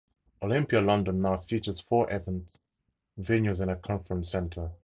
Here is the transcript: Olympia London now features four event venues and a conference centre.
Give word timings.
Olympia 0.41 0.81
London 0.81 1.21
now 1.21 1.37
features 1.37 1.79
four 1.79 2.11
event 2.11 2.57
venues 3.19 3.59
and 3.61 3.69
a 3.69 3.75
conference 3.75 4.31
centre. 4.31 4.71